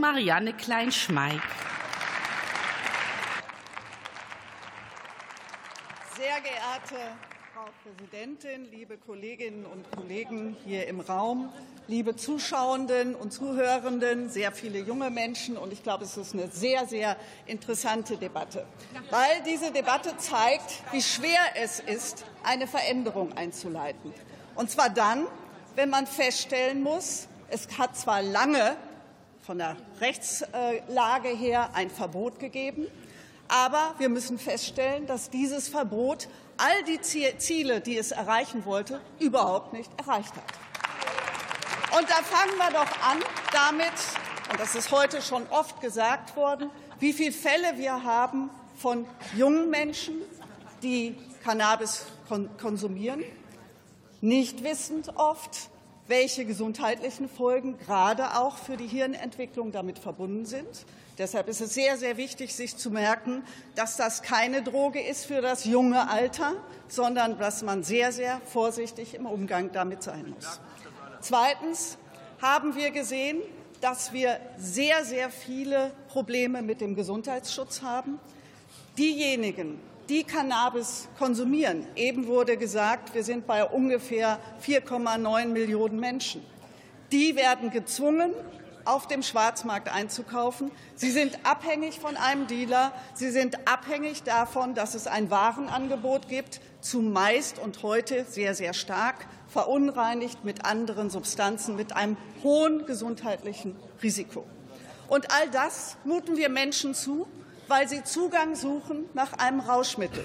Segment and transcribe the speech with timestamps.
[0.00, 1.42] Marianne Klein-Schmeik.
[6.16, 7.16] Sehr geehrte
[7.52, 11.52] Frau Präsidentin, liebe Kolleginnen und Kollegen hier im Raum,
[11.86, 15.58] liebe Zuschauenden und Zuhörenden, sehr viele junge Menschen.
[15.58, 18.64] Und ich glaube, es ist eine sehr, sehr interessante Debatte,
[19.10, 24.14] weil diese Debatte zeigt, wie schwer es ist, eine Veränderung einzuleiten.
[24.54, 25.26] Und zwar dann,
[25.74, 28.78] wenn man feststellen muss, es hat zwar lange
[29.42, 32.86] von der Rechtslage her ein Verbot gegeben,
[33.48, 39.72] aber wir müssen feststellen, dass dieses Verbot all die Ziele, die es erreichen wollte, überhaupt
[39.72, 41.98] nicht erreicht hat.
[41.98, 43.18] Und da fangen wir doch an
[43.52, 43.92] damit,
[44.50, 49.70] und das ist heute schon oft gesagt worden, wie viele Fälle wir haben von jungen
[49.70, 50.22] Menschen,
[50.82, 52.06] die Cannabis
[52.60, 53.24] konsumieren,
[54.20, 55.70] nicht wissend oft,
[56.10, 60.84] welche gesundheitlichen Folgen gerade auch für die Hirnentwicklung damit verbunden sind.
[61.16, 63.42] Deshalb ist es sehr, sehr wichtig, sich zu merken,
[63.74, 66.54] dass das keine Droge ist für das junge Alter,
[66.88, 70.60] sondern dass man sehr, sehr vorsichtig im Umgang damit sein muss.
[71.20, 71.98] Zweitens
[72.40, 73.38] haben wir gesehen,
[73.80, 78.18] dass wir sehr, sehr viele Probleme mit dem Gesundheitsschutz haben.
[78.98, 79.78] Diejenigen,
[80.10, 81.86] die Cannabis konsumieren.
[81.94, 86.44] Eben wurde gesagt, wir sind bei ungefähr 4,9 Millionen Menschen.
[87.12, 88.32] Die werden gezwungen,
[88.84, 90.72] auf dem Schwarzmarkt einzukaufen.
[90.96, 92.92] Sie sind abhängig von einem Dealer.
[93.14, 99.26] Sie sind abhängig davon, dass es ein Warenangebot gibt, zumeist und heute sehr, sehr stark
[99.46, 104.44] verunreinigt mit anderen Substanzen, mit einem hohen gesundheitlichen Risiko.
[105.08, 107.28] Und all das muten wir Menschen zu,
[107.70, 110.24] weil sie Zugang suchen nach einem Rauschmittel.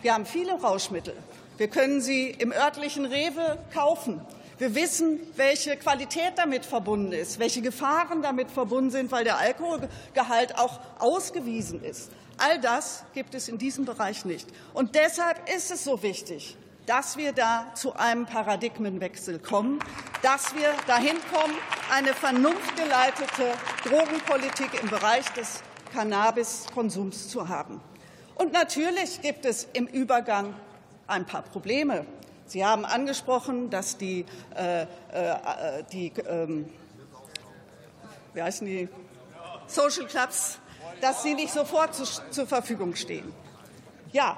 [0.00, 1.14] Wir haben viele Rauschmittel.
[1.58, 4.20] Wir können sie im örtlichen Rewe kaufen.
[4.58, 10.58] Wir wissen, welche Qualität damit verbunden ist, welche Gefahren damit verbunden sind, weil der Alkoholgehalt
[10.58, 12.10] auch ausgewiesen ist.
[12.38, 14.48] All das gibt es in diesem Bereich nicht.
[14.72, 19.80] Und deshalb ist es so wichtig, dass wir da zu einem Paradigmenwechsel kommen,
[20.22, 21.54] dass wir dahin kommen,
[21.92, 23.52] eine vernunftgeleitete
[23.84, 27.80] Drogenpolitik im Bereich des Cannabiskonsums zu haben.
[28.34, 30.54] Und natürlich gibt es im Übergang
[31.06, 32.06] ein paar Probleme.
[32.46, 34.24] Sie haben angesprochen, dass die,
[34.54, 34.86] äh, äh,
[35.92, 36.70] die ähm,
[38.34, 38.88] wie heißen die
[39.66, 40.58] Social Clubs,
[41.00, 43.32] dass sie nicht sofort zu, zur Verfügung stehen.
[44.12, 44.36] Ja,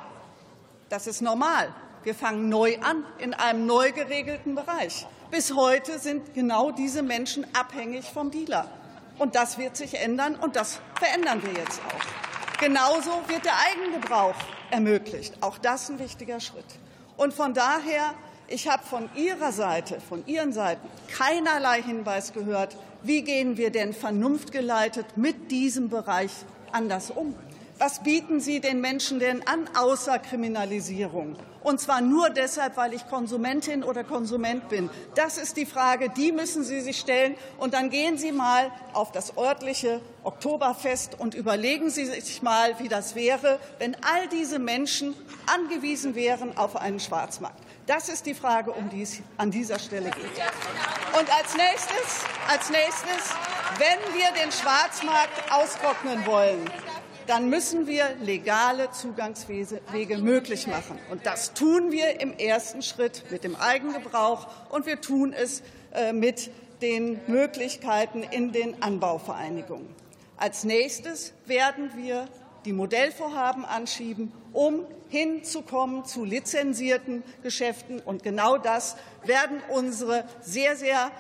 [0.89, 1.75] das ist normal.
[2.05, 5.07] Wir fangen neu an in einem neu geregelten Bereich.
[5.31, 8.67] Bis heute sind genau diese Menschen abhängig vom Dealer.
[9.19, 12.61] Und das wird sich ändern und das verändern wir jetzt auch.
[12.61, 14.35] Genauso wird der Eigengebrauch
[14.71, 15.35] ermöglicht.
[15.43, 16.65] Auch das ein wichtiger Schritt.
[17.17, 18.15] Und von daher,
[18.47, 23.93] ich habe von Ihrer Seite, von Ihren Seiten keinerlei Hinweis gehört, wie gehen wir denn
[23.93, 26.31] vernunftgeleitet mit diesem Bereich
[26.73, 27.35] anders um.
[27.79, 31.37] Was bieten Sie den Menschen denn an außer Kriminalisierung?
[31.63, 34.91] Und zwar nur deshalb, weil ich Konsumentin oder Konsument bin.
[35.15, 37.37] Das ist die Frage, die müssen Sie sich stellen.
[37.57, 42.89] Und dann gehen Sie mal auf das örtliche Oktoberfest und überlegen Sie sich mal, wie
[42.89, 45.15] das wäre, wenn all diese Menschen
[45.47, 47.63] angewiesen wären auf einen Schwarzmarkt.
[47.87, 51.19] Das ist die Frage, um die es an dieser Stelle geht.
[51.19, 53.35] Und als nächstes, als nächstes,
[53.79, 56.69] wenn wir den Schwarzmarkt austrocknen wollen,
[57.29, 60.99] dann müssen wir legale Zugangswege möglich machen.
[61.11, 65.63] Und das tun wir im ersten Schritt mit dem Eigengebrauch und wir tun es
[65.93, 66.51] äh, mit
[66.81, 69.89] den Möglichkeiten in den Anbauvereinigungen.
[70.39, 72.29] Als nächstes werden wir
[72.65, 78.01] die Modellvorhaben anschieben, um hinzukommen zu lizenzierten Geschäften.
[78.01, 81.11] Und genau das werden unsere sehr, sehr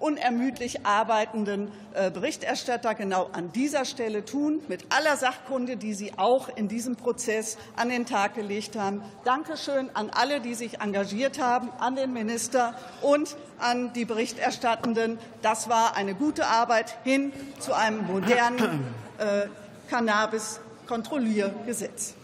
[0.00, 6.48] unermüdlich arbeitenden äh, Berichterstatter genau an dieser Stelle tun, mit aller Sachkunde, die Sie auch
[6.48, 9.02] in diesem Prozess an den Tag gelegt haben.
[9.24, 15.18] Dankeschön an alle, die sich engagiert haben, an den Minister und an die Berichterstattenden.
[15.42, 19.48] Das war eine gute Arbeit hin zu einem modernen äh,
[19.90, 22.14] Cannabis-Kontrolliergesetz.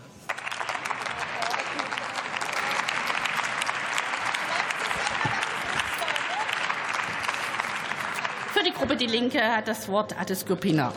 [8.60, 10.92] Für die Gruppe Die Linke hat das Wort Atis Gopina.